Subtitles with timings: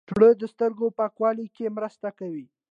[0.09, 2.45] ژړا د سترګو پاکولو کې مرسته کوي